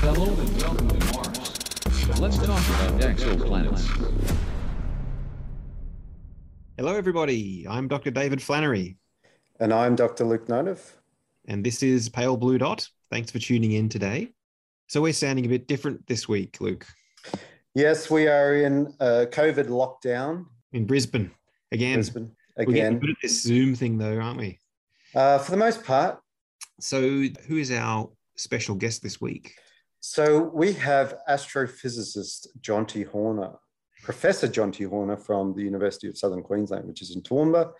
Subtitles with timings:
[0.00, 2.20] Hello and welcome to Mars.
[2.20, 3.88] Let's talk about exoplanets.
[6.76, 7.66] Hello, everybody.
[7.68, 8.12] I'm Dr.
[8.12, 8.96] David Flannery,
[9.58, 10.24] And I'm Dr.
[10.24, 10.92] Luke Nothdurft.
[11.48, 12.88] and this is Pale Blue Dot.
[13.10, 14.32] Thanks for tuning in today.
[14.86, 16.86] So, we're sounding a bit different this week, Luke,
[17.74, 20.46] Yes, we are in a COVID lockdown.
[20.72, 21.32] in Brisbane.
[21.72, 22.66] Again, Brisbane again.
[22.68, 24.59] we're getting good at this Zoom thing, though, aren't we?
[25.14, 26.18] Uh, for the most part.
[26.80, 29.54] So, who is our special guest this week?
[30.00, 33.52] So we have astrophysicist Jonti Horner,
[34.02, 37.72] Professor Jonti Horner from the University of Southern Queensland, which is in Toowoomba.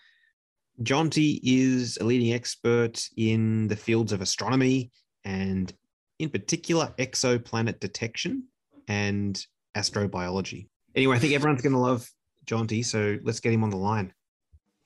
[0.83, 4.91] Jonti is a leading expert in the fields of astronomy
[5.25, 5.73] and,
[6.19, 8.45] in particular, exoplanet detection
[8.87, 9.43] and
[9.75, 10.69] astrobiology.
[10.95, 12.07] Anyway, I think everyone's going to love
[12.45, 14.13] Jonti, so let's get him on the line.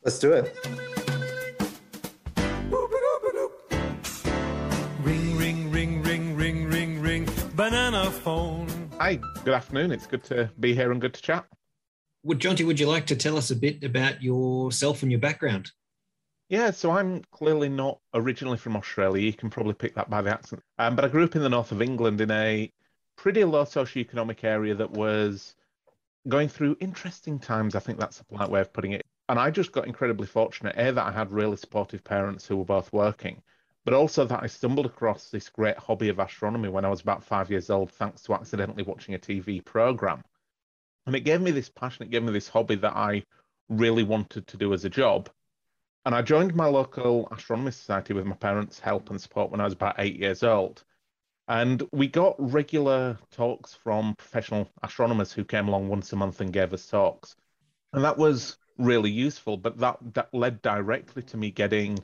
[0.04, 1.03] Let's do it.
[8.04, 8.90] Banana phone.
[9.00, 9.90] Hi, good afternoon.
[9.90, 11.46] It's good to be here and good to chat.
[12.24, 15.70] Would Jonti, would you like to tell us a bit about yourself and your background?
[16.50, 19.22] Yeah, so I'm clearly not originally from Australia.
[19.22, 20.62] You can probably pick that by the accent.
[20.78, 22.70] Um, but I grew up in the north of England in a
[23.16, 25.54] pretty low socioeconomic area that was
[26.28, 27.74] going through interesting times.
[27.74, 29.02] I think that's a polite way of putting it.
[29.30, 32.66] And I just got incredibly fortunate, A, that I had really supportive parents who were
[32.66, 33.40] both working,
[33.84, 37.24] but also that I stumbled across this great hobby of astronomy when I was about
[37.24, 40.24] five years old, thanks to accidentally watching a TV program.
[41.06, 43.24] And it gave me this passion, it gave me this hobby that I
[43.68, 45.28] really wanted to do as a job.
[46.06, 49.64] And I joined my local astronomy society with my parents' help and support when I
[49.64, 50.82] was about eight years old.
[51.48, 56.52] And we got regular talks from professional astronomers who came along once a month and
[56.52, 57.36] gave us talks.
[57.92, 61.98] And that was really useful, but that, that led directly to me getting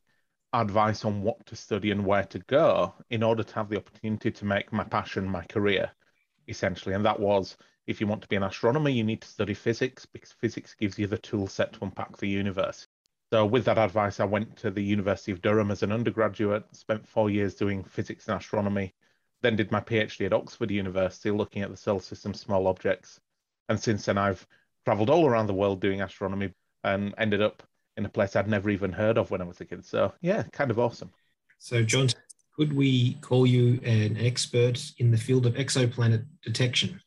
[0.52, 4.30] advice on what to study and where to go in order to have the opportunity
[4.30, 5.90] to make my passion my career,
[6.48, 6.94] essentially.
[6.94, 7.56] And that was
[7.86, 10.98] if you want to be an astronomer, you need to study physics because physics gives
[10.98, 12.86] you the tool set to unpack the universe.
[13.32, 17.06] So, with that advice, I went to the University of Durham as an undergraduate, spent
[17.06, 18.94] four years doing physics and astronomy,
[19.42, 23.20] then did my PhD at Oxford University looking at the solar system small objects.
[23.68, 24.46] And since then, I've
[24.84, 26.52] traveled all around the world doing astronomy
[26.82, 27.62] and ended up
[28.00, 29.84] in a place I'd never even heard of when I was a kid.
[29.84, 31.10] So, yeah, kind of awesome.
[31.58, 32.08] So, John,
[32.56, 37.00] could we call you an expert in the field of exoplanet detection?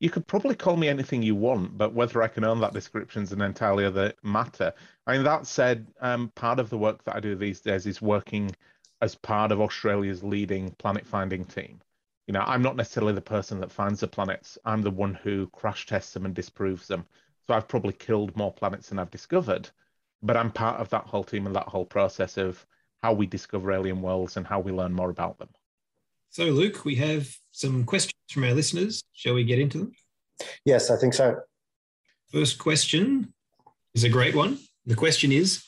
[0.00, 3.22] You could probably call me anything you want, but whether I can earn that description
[3.22, 4.72] is an entirely other matter.
[5.06, 8.00] I mean, that said, um, part of the work that I do these days is
[8.00, 8.54] working
[9.00, 11.80] as part of Australia's leading planet finding team.
[12.26, 15.48] You know, I'm not necessarily the person that finds the planets, I'm the one who
[15.48, 17.04] crash tests them and disproves them.
[17.46, 19.68] So I've probably killed more planets than I've discovered,
[20.24, 22.64] but I'm part of that whole team and that whole process of
[23.02, 25.50] how we discover alien worlds and how we learn more about them.
[26.30, 29.02] So, Luke, we have some questions from our listeners.
[29.12, 29.92] Shall we get into them?
[30.64, 31.40] Yes, I think so.
[32.32, 33.34] First question
[33.94, 34.58] is a great one.
[34.86, 35.62] The question is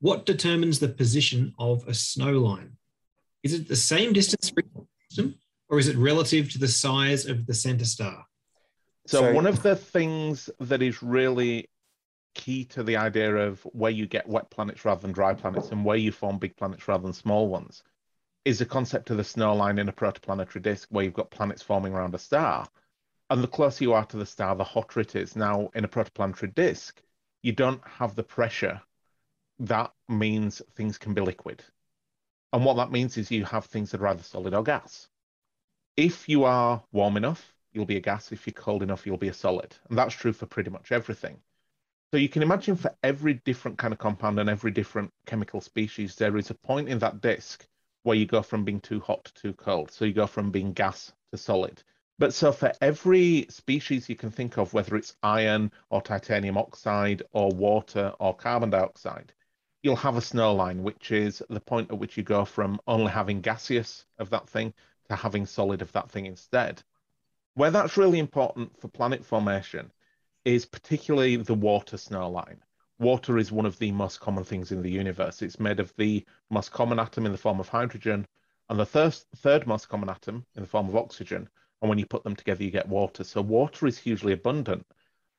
[0.00, 2.76] What determines the position of a snow line?
[3.42, 5.34] Is it the same distance for each system,
[5.68, 8.24] or is it relative to the size of the center star?
[9.08, 11.68] So, So- one of the things that is really
[12.38, 15.84] key to the idea of where you get wet planets rather than dry planets and
[15.84, 17.82] where you form big planets rather than small ones
[18.44, 21.62] is the concept of the snow line in a protoplanetary disk where you've got planets
[21.62, 22.66] forming around a star.
[23.28, 25.36] And the closer you are to the star, the hotter it is.
[25.36, 27.02] Now, in a protoplanetary disk,
[27.42, 28.80] you don't have the pressure.
[29.58, 31.62] That means things can be liquid.
[32.52, 35.08] And what that means is you have things that are either solid or gas.
[35.96, 38.32] If you are warm enough, you'll be a gas.
[38.32, 39.76] If you're cold enough, you'll be a solid.
[39.90, 41.42] And that's true for pretty much everything.
[42.10, 46.14] So you can imagine for every different kind of compound and every different chemical species,
[46.14, 47.66] there is a point in that disk
[48.02, 49.90] where you go from being too hot to too cold.
[49.90, 51.82] So you go from being gas to solid.
[52.18, 57.24] But so for every species you can think of, whether it's iron or titanium oxide
[57.32, 59.34] or water or carbon dioxide,
[59.82, 63.12] you'll have a snow line, which is the point at which you go from only
[63.12, 64.72] having gaseous of that thing
[65.10, 66.82] to having solid of that thing instead.
[67.52, 69.90] Where that's really important for planet formation
[70.54, 72.62] is particularly the water snow line.
[72.98, 75.42] Water is one of the most common things in the universe.
[75.42, 78.26] It's made of the most common atom in the form of hydrogen
[78.70, 81.48] and the third, third most common atom in the form of oxygen.
[81.82, 83.24] And when you put them together, you get water.
[83.24, 84.86] So water is hugely abundant.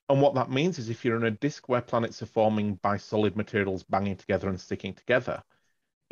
[0.10, 2.98] And what that means is if you're in a disk where planets are forming by
[2.98, 5.42] solid materials banging together and sticking together,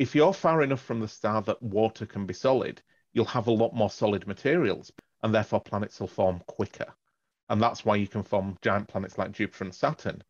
[0.00, 3.52] if you're far enough from the star that water can be solid, you'll have a
[3.52, 4.92] lot more solid materials,
[5.22, 6.92] and therefore planets will form quicker.
[7.48, 10.22] And that's why you can form giant planets like Jupiter and Saturn.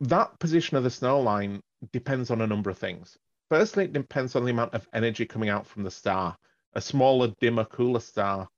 [0.00, 1.60] That position of the snow line
[1.92, 3.16] depends on a number of things.
[3.48, 6.36] Firstly, it depends on the amount of energy coming out from the star.
[6.74, 8.48] A smaller, dimmer, cooler star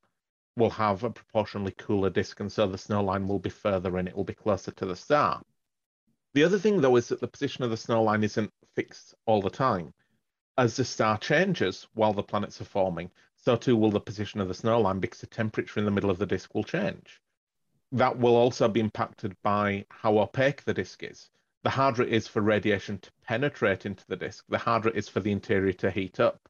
[0.57, 4.07] will have a proportionally cooler disk, and so the snow line will be further in,
[4.07, 5.43] it will be closer to the star.
[6.33, 9.43] The other thing, though, is that the position of the snow line isn't fixed all
[9.43, 9.93] the time.
[10.57, 14.49] As the star changes while the planets are forming, so too will the position of
[14.49, 17.21] the snow line because the temperature in the middle of the disk will change.
[17.95, 21.31] That will also be impacted by how opaque the disk is.
[21.63, 25.09] The harder it is for radiation to penetrate into the disk, the harder it is
[25.09, 26.41] for the interior to heat up.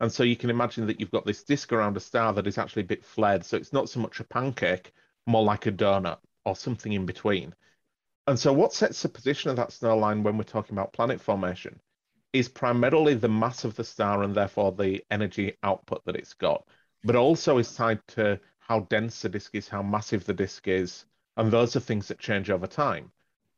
[0.00, 2.58] And so you can imagine that you've got this disk around a star that is
[2.58, 3.44] actually a bit flared.
[3.44, 4.92] So it's not so much a pancake,
[5.24, 7.54] more like a donut or something in between.
[8.26, 11.20] And so what sets the position of that snow line when we're talking about planet
[11.20, 11.80] formation
[12.32, 16.66] is primarily the mass of the star and therefore the energy output that it's got,
[17.04, 21.06] but also is tied to how dense the disk is, how massive the disk is,
[21.38, 23.10] and those are things that change over time.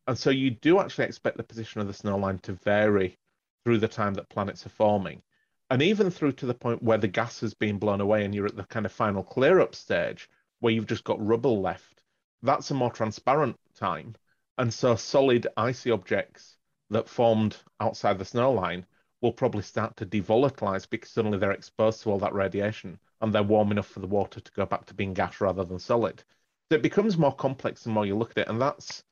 [0.07, 3.19] And so you do actually expect the position of the snow line to vary
[3.65, 5.23] through the time that planets are forming.
[5.69, 8.47] And even through to the point where the gas has been blown away and you're
[8.47, 10.29] at the kind of final clear up stage
[10.61, 12.03] where you've just got rubble left,
[12.43, 14.15] that's a more transparent time.
[14.59, 16.57] And so solid icy objects
[16.91, 18.87] that formed outside the snow line
[19.21, 23.43] will probably start to devolatilize because suddenly they're exposed to all that radiation and they're
[23.43, 26.23] warm enough for the water to go back to being gas rather than solid.
[26.71, 28.49] So it becomes more complex the more you look at it.
[28.49, 29.05] And that's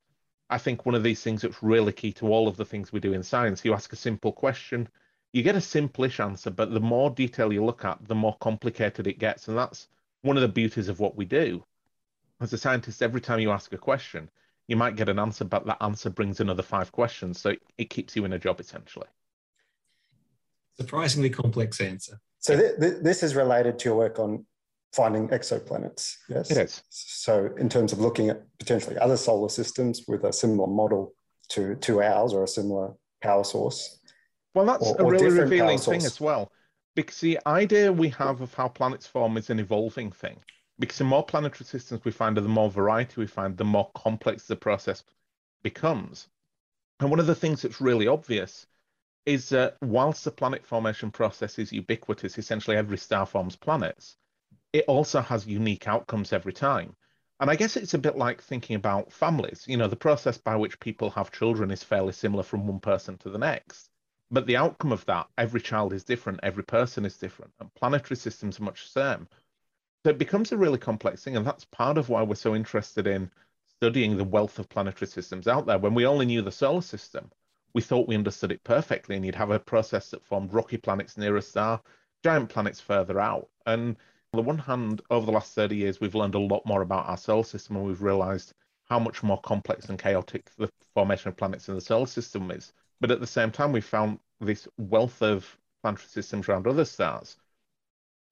[0.51, 3.01] I think one of these things that's really key to all of the things we
[3.01, 3.65] do in science.
[3.65, 4.89] You ask a simple question,
[5.33, 9.07] you get a simplish answer, but the more detail you look at, the more complicated
[9.07, 9.49] it gets.
[9.49, 9.89] And that's
[10.23, 11.63] one of the beauties of what we do.
[12.41, 14.31] As a scientist, every time you ask a question,
[14.69, 17.41] you might get an answer, but that answer brings another five questions.
[17.41, 19.09] So it, keeps you in a job essentially.
[20.79, 22.21] Surprisingly complex answer.
[22.39, 24.45] So th- th- this is related to your work on
[24.93, 26.17] finding exoplanets.
[26.29, 26.83] Yes, It is.
[26.89, 31.15] So in terms of looking at potentially other solar systems with a similar model
[31.51, 33.99] to to ours or a similar power source.
[34.55, 36.53] Well, that's Or- a or really revealing thing as well,
[36.95, 40.39] because the idea we have of how planets form is an evolving thing.
[40.79, 43.91] Because the more planetary systems we find, and the more variety we find, the more
[43.97, 45.03] complex the process
[45.63, 46.29] becomes.
[47.01, 48.67] And one of the things that's really obvious
[49.29, 54.17] is that whilst the planet formation process is ubiquitous, essentially every star forms planets,
[54.73, 56.97] it also has unique outcomes every time.
[57.39, 59.65] And I guess it's a bit like thinking about families.
[59.69, 63.19] You know, the process by which people have children is fairly similar from one person
[63.19, 63.91] to the next.
[64.31, 68.17] But the outcome of that, every child is different, every person is different, and planetary
[68.17, 69.29] systems are much the same.
[70.05, 73.07] So it becomes a really complex thing, and that's part of why we're so interested
[73.07, 73.31] in
[73.67, 75.79] studying the wealth of planetary systems out there.
[75.79, 77.31] When we only knew the solar system,
[77.75, 81.17] we thought we understood it perfectly, and you'd have a process that formed rocky planets
[81.17, 81.81] near a star,
[82.23, 83.49] giant planets further out.
[83.67, 83.97] And
[84.33, 87.09] on the one hand, over the last 30 years, we've learned a lot more about
[87.09, 88.55] our solar system, and we've realized
[88.89, 92.73] how much more complex and chaotic the formation of planets in the solar system is.
[93.01, 97.37] But at the same time, we found this wealth of planetary systems around other stars,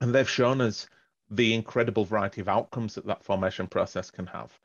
[0.00, 0.88] and they've shown us
[1.30, 4.58] the incredible variety of outcomes that that formation process can have.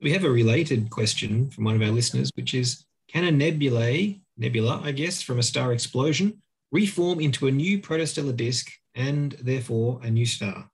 [0.00, 4.20] We have a related question from one of our listeners, which is Can a nebulae,
[4.36, 6.40] nebula, I guess, from a star explosion
[6.70, 10.70] reform into a new protostellar disk and therefore a new star?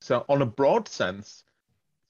[0.00, 1.44] So, on a broad sense,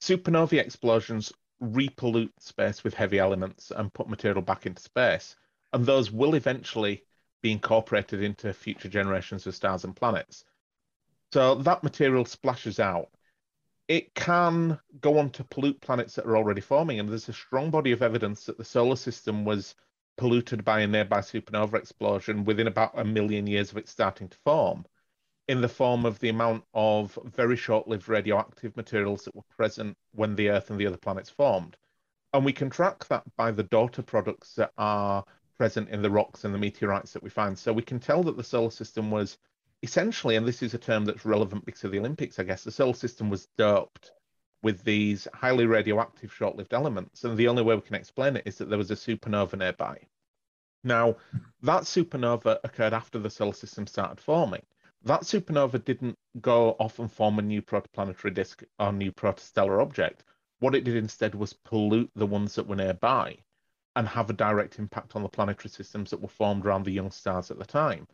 [0.01, 1.33] supernovae explosions
[1.63, 5.35] repollute space with heavy elements and put material back into space,
[5.73, 7.03] and those will eventually
[7.43, 10.45] be incorporated into future generations of stars and planets.
[11.33, 13.09] So that material splashes out.
[13.89, 17.71] It can go on to pollute planets that are already forming, and there's a strong
[17.71, 19.77] body of evidence that the solar system was
[20.17, 24.37] polluted by a nearby supernova explosion within about a million years of it starting to
[24.39, 24.85] form,
[25.47, 29.97] in the form of the amount of very short lived radioactive materials that were present
[30.13, 31.77] when the Earth and the other planets formed.
[32.33, 35.25] And we can track that by the daughter products that are
[35.57, 37.57] present in the rocks and the meteorites that we find.
[37.57, 39.39] So we can tell that the solar system was
[39.83, 42.71] essentially, and this is a term that's relevant because of the Olympics, I guess, the
[42.71, 44.13] solar system was doped
[44.63, 47.25] with these highly radioactive short lived elements.
[47.25, 49.99] And the only way we can explain it is that there was a supernova nearby.
[50.83, 51.17] Now,
[51.63, 54.63] that supernova occurred after the solar system started forming.
[55.05, 60.25] That supernova didn't go off and form a new protoplanetary disk or new protostellar object.
[60.59, 63.39] What it did instead was pollute the ones that were nearby
[63.95, 67.11] and have a direct impact on the planetary systems that were formed around the young
[67.11, 68.07] stars at the time.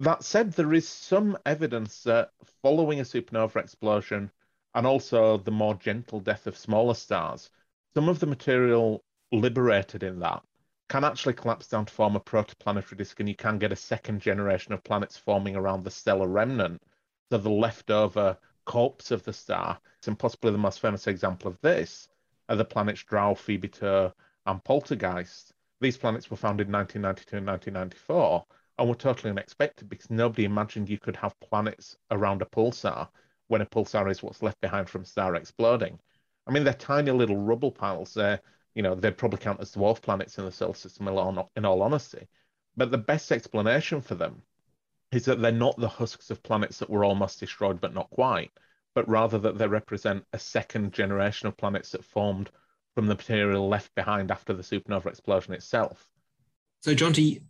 [0.00, 2.30] That said, there is some evidence that
[2.62, 4.30] following a supernova explosion
[4.74, 7.50] and also the more gentle death of smaller stars,
[7.94, 9.02] some of the material
[9.32, 10.42] liberated in that
[10.88, 14.20] can actually collapse down to form a protoplanetary disk, and you can get a second
[14.20, 16.80] generation of planets forming around the stellar remnant.
[17.30, 22.08] So the leftover corpse of the star, and possibly the most famous example of this
[22.48, 24.12] are the planets Draugr, Phobetor
[24.46, 28.46] and Poltergeist, these planets were found in 1992 and 1994
[28.78, 33.08] and were totally unexpected because nobody imagined you could have planets around a pulsar
[33.48, 35.98] when a pulsar is what's left behind from a star exploding.
[36.46, 38.14] I mean, they're tiny little rubble piles.
[38.14, 38.40] They're,
[38.74, 41.64] you know, they'd probably count as dwarf planets in the solar system in all, in
[41.64, 42.28] all honesty.
[42.76, 44.42] But the best explanation for them
[45.10, 48.52] is that they're not the husks of planets that were almost destroyed but not quite,
[48.94, 52.50] but rather that they represent a second generation of planets that formed
[52.94, 56.08] from the material left behind after the supernova explosion itself.
[56.80, 57.42] So, Jonti,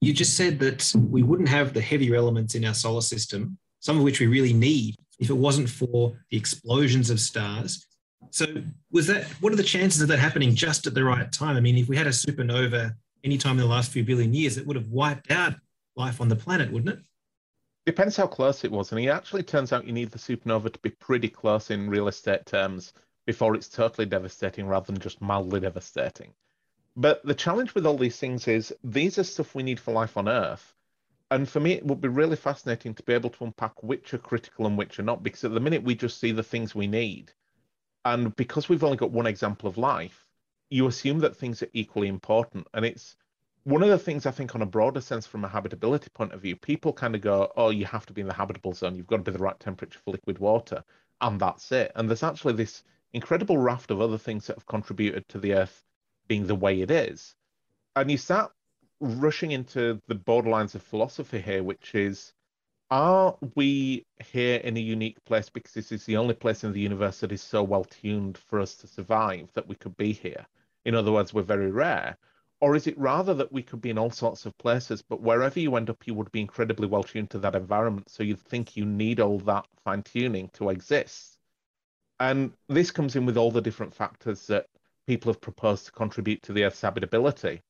[0.00, 3.98] you just said that we wouldn't have the heavier elements in our solar system, some
[3.98, 7.86] of which we really need, if it wasn't for the explosions of stars.
[8.30, 8.46] So,
[8.90, 11.56] was that what are the chances of that happening just at the right time?
[11.56, 14.66] I mean, if we had a supernova anytime in the last few billion years, it
[14.66, 15.54] would have wiped out
[15.96, 17.04] life on the planet, wouldn't it?
[17.86, 18.92] Depends how close it was.
[18.92, 22.08] And it actually turns out you need the supernova to be pretty close in real
[22.08, 22.92] estate terms
[23.26, 26.32] before it's totally devastating rather than just mildly devastating.
[26.96, 30.16] But the challenge with all these things is these are stuff we need for life
[30.16, 30.74] on Earth.
[31.30, 34.18] And for me, it would be really fascinating to be able to unpack which are
[34.18, 36.88] critical and which are not, because at the minute we just see the things we
[36.88, 37.32] need.
[38.04, 40.26] And because we've only got one example of life,
[40.70, 42.66] you assume that things are equally important.
[42.74, 43.14] And it's
[43.64, 46.42] one of the things I think, on a broader sense, from a habitability point of
[46.42, 48.96] view, people kind of go, oh, you have to be in the habitable zone.
[48.96, 50.82] You've got to be the right temperature for liquid water.
[51.20, 51.92] And that's it.
[51.94, 52.82] And there's actually this
[53.12, 55.84] incredible raft of other things that have contributed to the Earth
[56.30, 57.34] being the way it is.
[57.96, 58.52] And you start
[59.00, 62.32] rushing into the borderlines of philosophy here, which is
[62.88, 66.80] are we here in a unique place because this is the only place in the
[66.80, 70.46] universe that is so well tuned for us to survive that we could be here?
[70.84, 72.16] In other words, we're very rare.
[72.60, 75.58] Or is it rather that we could be in all sorts of places, but wherever
[75.58, 78.08] you end up, you would be incredibly well tuned to that environment.
[78.08, 81.38] So you'd think you need all that fine tuning to exist.
[82.20, 84.66] And this comes in with all the different factors that
[85.06, 87.62] people have proposed to contribute to the Earth's habitability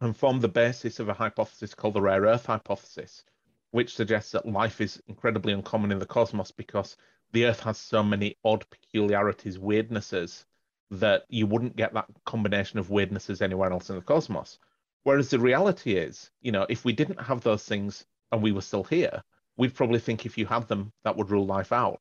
[0.00, 3.24] and form the basis of a hypothesis called the rare Earth hypothesis,
[3.72, 6.96] which suggests that life is incredibly uncommon in the cosmos because
[7.32, 10.44] the Earth has so many odd peculiarities, weirdnesses,
[10.90, 14.58] that you wouldn't get that combination of weirdnesses anywhere else in the cosmos.
[15.04, 18.60] Whereas the reality is, you know, if we didn't have those things and we were
[18.60, 19.22] still here,
[19.56, 22.00] we'd probably think if you had them, that would rule life out.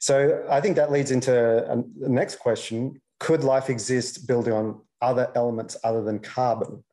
[0.00, 3.00] So I think that leads into um, the next question.
[3.20, 6.84] Could life exist building on other elements other than carbon,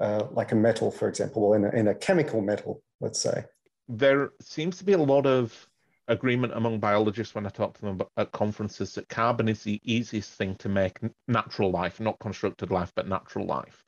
[0.00, 3.44] uh, like a metal, for example, or in a, in a chemical metal, let's say?
[3.88, 5.68] There seems to be a lot of
[6.08, 10.32] agreement among biologists when I talk to them at conferences that carbon is the easiest
[10.32, 13.84] thing to make natural life, not constructed life, but natural life,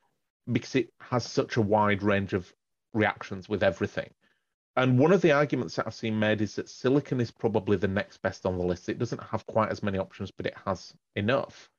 [0.53, 2.53] because it has such a wide range of
[2.93, 4.11] reactions with everything.
[4.77, 7.87] And one of the arguments that I've seen made is that silicon is probably the
[7.87, 8.89] next best on the list.
[8.89, 11.71] It doesn't have quite as many options, but it has enough.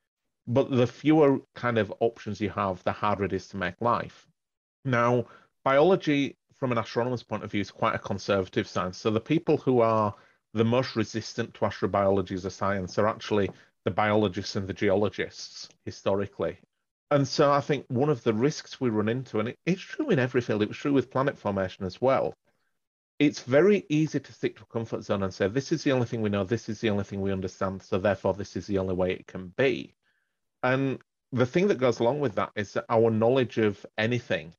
[0.48, 4.28] But the fewer kind of options you have, the harder it is to make life.
[4.86, 5.26] Now,
[5.64, 8.98] biology, from an astronomer's point of view, is quite a conservative science.
[8.98, 10.16] So the people who are
[10.54, 13.50] the most resistant to astrobiology as a science are actually
[13.84, 16.58] the biologists and the geologists historically.
[17.12, 20.20] And so I think one of the risks we run into, and it's true in
[20.20, 22.34] every field, it was true with planet formation as well.
[23.18, 26.06] It's very easy to stick to a comfort zone and say, this is the only
[26.06, 28.78] thing we know, this is the only thing we understand, so therefore this is the
[28.78, 29.96] only way it can be.
[30.64, 31.00] And
[31.32, 34.54] the thing that goes along with that is that our knowledge of anything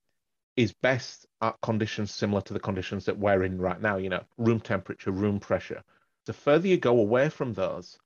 [0.57, 4.25] is best at conditions similar to the conditions that we're in right now, you know,
[4.39, 5.83] room temperature, room pressure.
[6.25, 7.99] The further you go away from those,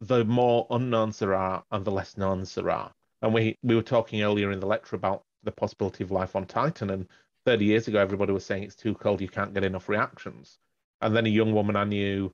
[0.00, 2.90] the more unknowns there are and the less knowns there are.
[3.20, 6.46] And we, we were talking earlier in the lecture about the possibility of life on
[6.46, 6.88] Titan.
[6.88, 7.06] And
[7.50, 10.60] 30 years ago, everybody was saying it's too cold, you can't get enough reactions.
[11.00, 12.32] And then a young woman I knew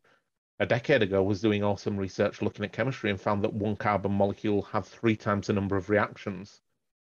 [0.58, 4.12] a decade ago was doing awesome research looking at chemistry and found that one carbon
[4.12, 6.60] molecule had three times the number of reactions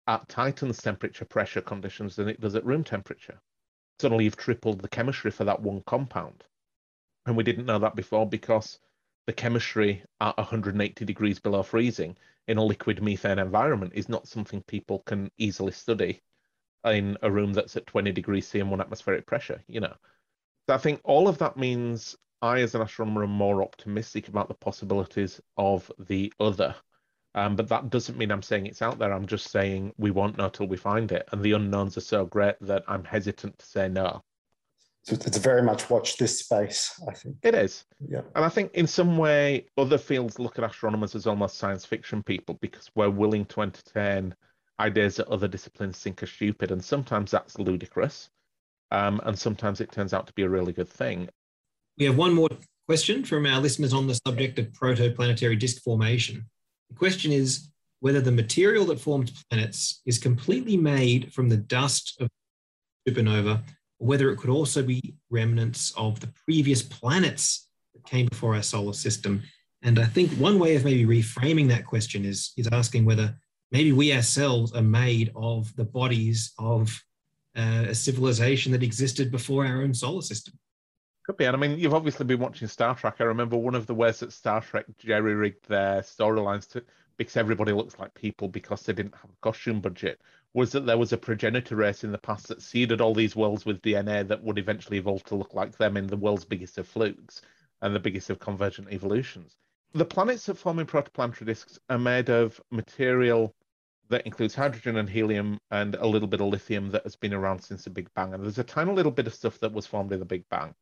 [0.05, 3.41] at Titan's temperature pressure conditions than it does at room temperature.
[3.99, 6.43] Suddenly you've tripled the chemistry for that one compound.
[7.25, 8.77] And we didn't know that before because
[9.25, 12.15] the chemistry at 180 degrees below freezing
[12.47, 16.21] in a liquid methane environment is not something people can easily study
[16.85, 19.93] in a room that's at 20 degrees C and one atmospheric pressure, you know.
[20.67, 24.47] So I think all of that means I, as an astronomer, am more optimistic about
[24.47, 26.75] the possibilities of the other
[27.37, 29.13] um, but that doesn't mean I'm saying it's out there.
[29.13, 31.29] I'm just saying we won't know till we find it.
[31.31, 34.23] And the unknowns are so great that I'm hesitant to say no.
[35.03, 37.35] So it's very much watch this space, I think.
[37.43, 37.85] It is.
[38.09, 38.21] Yeah.
[38.35, 42.23] And I think in some way, other fields look at astronomers as almost science fiction
[42.23, 44.33] people because we're willing to entertain
[44.79, 46.71] ideas that other disciplines think are stupid.
[46.71, 48.29] And sometimes that's ludicrous.
[48.91, 51.29] Um, and sometimes it turns out to be a really good thing.
[51.97, 52.49] We have one more
[52.87, 56.45] question from our listeners on the subject of protoplanetary disk formation.
[56.89, 57.69] The question is
[57.99, 62.29] whether the material that formed planets is completely made from the dust of
[63.07, 63.61] supernova,
[63.99, 68.61] or whether it could also be remnants of the previous planets that came before our
[68.61, 69.41] solar system.
[69.81, 73.35] And I think one way of maybe reframing that question is, is asking whether
[73.71, 77.03] maybe we ourselves are made of the bodies of
[77.55, 80.53] uh, a civilization that existed before our own solar system.
[81.25, 81.45] Could be.
[81.45, 83.15] And I mean, you've obviously been watching Star Trek.
[83.19, 86.83] I remember one of the ways that Star Trek jerry rigged their storylines to
[87.17, 90.21] because everybody looks like people because they didn't have a costume budget
[90.53, 93.65] was that there was a progenitor race in the past that seeded all these worlds
[93.65, 96.87] with DNA that would eventually evolve to look like them in the world's biggest of
[96.87, 97.41] flukes
[97.81, 99.57] and the biggest of convergent evolutions.
[99.97, 103.55] The planets that form in protoplanetary disks are made of material
[104.09, 107.61] that includes hydrogen and helium and a little bit of lithium that has been around
[107.61, 108.31] since the Big Bang.
[108.31, 110.75] And there's a tiny little bit of stuff that was formed in the Big Bang.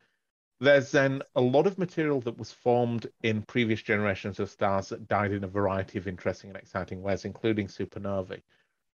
[0.60, 5.08] There's then a lot of material that was formed in previous generations of stars that
[5.08, 8.42] died in a variety of interesting and exciting ways, including supernovae.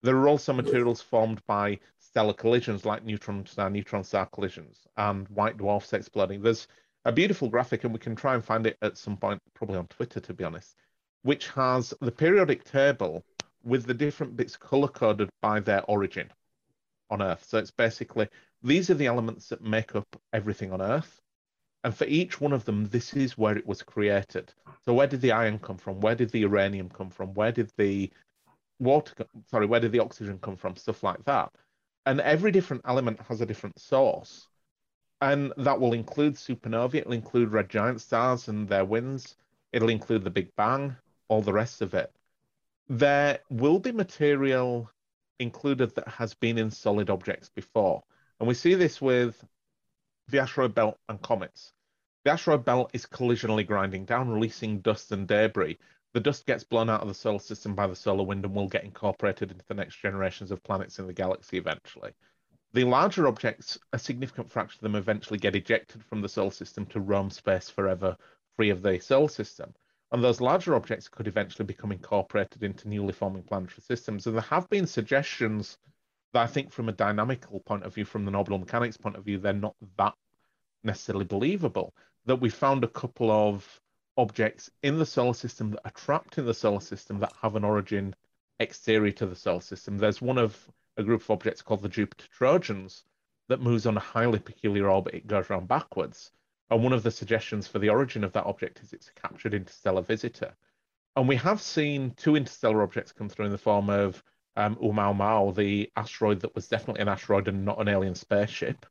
[0.02, 5.28] There are also materials formed by stellar collisions like neutron star neutron star collisions and
[5.28, 6.40] white dwarfs exploding.
[6.40, 6.68] There's
[7.06, 9.86] a beautiful graphic, and we can try and find it at some point, probably on
[9.86, 10.74] Twitter, to be honest,
[11.22, 13.24] which has the periodic table
[13.62, 16.28] with the different bits color coded by their origin
[17.10, 17.44] on Earth.
[17.46, 18.28] So it's basically
[18.62, 21.20] these are the elements that make up everything on Earth.
[21.84, 24.52] And for each one of them, this is where it was created.
[24.84, 26.00] So where did the iron come from?
[26.00, 27.34] Where did the uranium come from?
[27.34, 28.10] Where did the
[28.80, 29.14] water,
[29.48, 30.74] sorry, where did the oxygen come from?
[30.74, 31.52] Stuff like that.
[32.04, 34.48] And every different element has a different source.
[35.20, 39.36] And that will include supernovae, it'll include red giant stars and their winds,
[39.72, 40.96] it'll include the Big Bang,
[41.28, 42.12] all the rest of it
[42.88, 44.90] there will be material
[45.38, 48.02] included that has been in solid objects before.
[48.38, 49.44] And we see this with
[50.28, 51.72] the asteroid belt and comets.
[52.24, 55.78] The asteroid belt is collisionally grinding down, releasing dust and debris.
[56.12, 58.68] The dust gets blown out of the solar system by the solar wind and will
[58.68, 62.12] get incorporated into the next generations of planets in the galaxy eventually.
[62.72, 66.86] The larger objects, a significant fraction of them eventually get ejected from the solar system
[66.86, 68.16] to roam space forever,
[68.56, 69.74] free of the solar system.
[70.12, 74.26] And those larger objects could eventually become incorporated into newly forming planetary systems.
[74.26, 75.78] And there have been suggestions
[76.32, 79.24] that I think, from a dynamical point of view, from the orbital mechanics point of
[79.24, 80.14] view, they're not that
[80.84, 81.94] necessarily believable.
[82.26, 83.80] That we found a couple of
[84.16, 87.64] objects in the solar system that are trapped in the solar system that have an
[87.64, 88.14] origin
[88.60, 89.98] exterior to the solar system.
[89.98, 90.56] There's one of
[90.96, 93.04] a group of objects called the Jupiter Trojans
[93.48, 95.14] that moves on a highly peculiar orbit.
[95.14, 96.32] It goes around backwards.
[96.70, 99.54] And one of the suggestions for the origin of that object is it's a captured
[99.54, 100.54] interstellar visitor.
[101.14, 104.22] And we have seen two interstellar objects come through in the form of
[104.56, 108.86] um, Oumuamua, the asteroid that was definitely an asteroid and not an alien spaceship,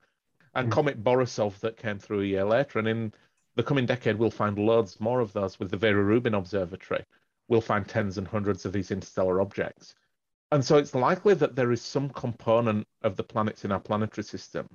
[0.53, 0.71] and mm.
[0.71, 2.79] Comet Borisov that came through a year later.
[2.79, 3.13] And in
[3.55, 7.03] the coming decade, we'll find loads more of those with the Vera Rubin Observatory.
[7.47, 9.95] We'll find tens and hundreds of these interstellar objects.
[10.51, 14.23] And so it's likely that there is some component of the planets in our planetary
[14.23, 14.67] system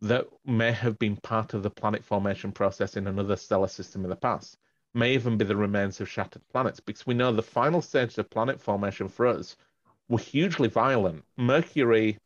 [0.00, 4.10] that may have been part of the planet formation process in another stellar system in
[4.10, 4.58] the past
[4.94, 8.30] may even be the remains of shattered planets because we know the final stages of
[8.30, 9.56] planet formation for us
[10.08, 11.24] were hugely violent.
[11.36, 12.16] Mercury,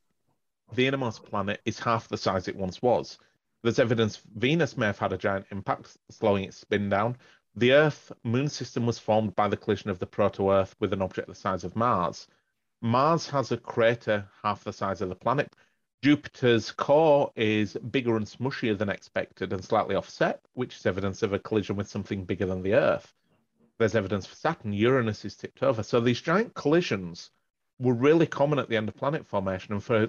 [0.74, 3.18] the innermost planet, is half the size it once was.
[3.62, 7.16] There's evidence Venus may have had a giant impact, slowing its spin down.
[7.56, 11.02] The Earth moon system was formed by the collision of the proto Earth with an
[11.02, 12.28] object the size of Mars.
[12.80, 15.52] Mars has a crater half the size of the planet.
[16.02, 21.32] Jupiter's core is bigger and smushier than expected and slightly offset, which is evidence of
[21.32, 23.12] a collision with something bigger than the Earth.
[23.78, 24.72] There's evidence for Saturn.
[24.72, 25.82] Uranus is tipped over.
[25.82, 27.30] So these giant collisions
[27.80, 29.74] were really common at the end of planet formation.
[29.74, 30.08] And for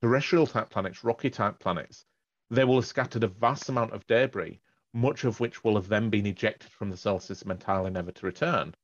[0.00, 2.04] terrestrial type planets, rocky type planets,
[2.50, 4.60] they will have scattered a vast amount of debris,
[4.92, 8.26] much of which will have then been ejected from the solar system entirely, never to
[8.26, 8.74] return.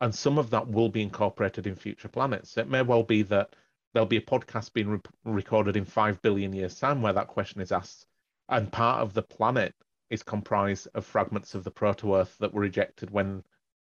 [0.00, 2.56] And some of that will be incorporated in future planets.
[2.56, 3.56] It may well be that
[3.92, 7.62] there'll be a podcast being re- recorded in five billion years' time where that question
[7.62, 8.06] is asked,
[8.48, 9.74] and part of the planet
[10.10, 13.42] is comprised of fragments of the proto-Earth that were ejected when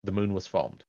[0.03, 0.83] the moon was formed.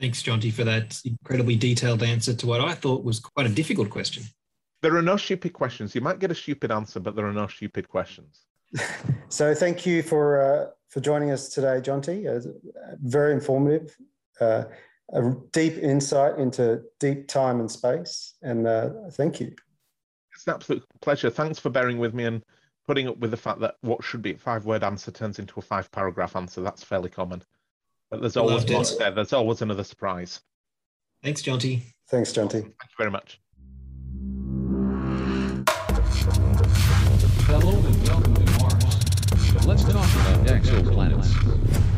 [0.00, 3.90] Thanks, Jonti, for that incredibly detailed answer to what I thought was quite a difficult
[3.90, 4.24] question.
[4.82, 5.94] There are no stupid questions.
[5.94, 8.44] You might get a stupid answer, but there are no stupid questions.
[9.28, 12.26] so, thank you for uh, for joining us today, Jonti.
[12.28, 12.48] Uh,
[13.00, 13.96] very informative.
[14.40, 14.64] Uh,
[15.12, 18.34] a deep insight into deep time and space.
[18.42, 19.54] And uh, thank you.
[20.34, 21.30] It's an absolute pleasure.
[21.30, 22.42] Thanks for bearing with me and
[22.86, 25.54] putting up with the fact that what should be a five word answer turns into
[25.58, 26.60] a five paragraph answer.
[26.60, 27.42] That's fairly common.
[28.10, 29.10] But there's always more there.
[29.10, 30.40] There's always another surprise.
[31.22, 31.82] Thanks, Jonti.
[32.08, 32.62] Thanks, Jonti.
[32.62, 33.40] Thank you very much.
[37.46, 39.66] Hello and welcome to Mars.
[39.66, 41.97] Let's talk about exoplanets.